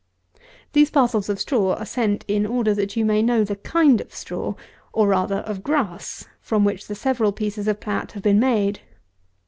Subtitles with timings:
[0.73, 4.11] These parcels of straw are sent in order that you may know the kind of
[4.15, 4.55] straw,
[4.93, 8.79] or rather, of grass, from which the several pieces of plat have been made.